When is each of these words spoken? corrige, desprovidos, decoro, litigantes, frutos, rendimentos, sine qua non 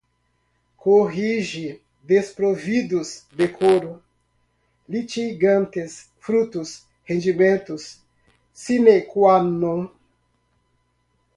corrige, 0.77 1.79
desprovidos, 2.07 3.27
decoro, 3.37 4.01
litigantes, 4.89 6.09
frutos, 6.19 6.87
rendimentos, 7.09 7.83
sine 8.63 8.95
qua 9.11 9.35
non 9.59 9.81